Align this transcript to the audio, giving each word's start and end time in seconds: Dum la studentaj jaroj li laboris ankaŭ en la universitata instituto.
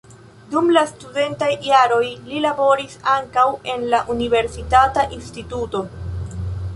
Dum 0.51 0.69
la 0.75 0.81
studentaj 0.91 1.49
jaroj 1.65 2.07
li 2.31 2.39
laboris 2.45 2.95
ankaŭ 3.17 3.43
en 3.75 3.85
la 3.95 3.99
universitata 4.17 5.05
instituto. 5.19 5.83